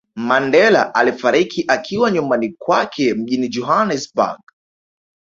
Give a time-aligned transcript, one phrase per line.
[0.15, 4.39] Mandela alifariki akiwa nyumbani kwake mjini Johanesburg